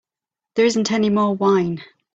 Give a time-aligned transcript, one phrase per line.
[0.55, 1.83] There isn't any more wine.